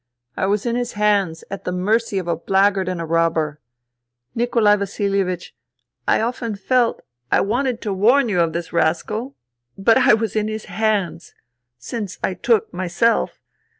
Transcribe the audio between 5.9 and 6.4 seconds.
I